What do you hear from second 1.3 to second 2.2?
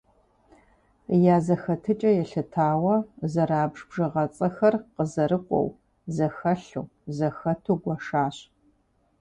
Я зэхэтыкӀэ